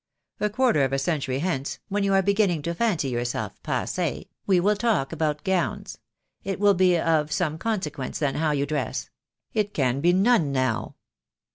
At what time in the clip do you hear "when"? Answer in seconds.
1.87-2.03